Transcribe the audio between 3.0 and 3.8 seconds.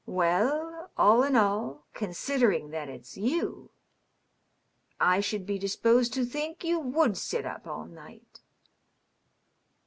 yow,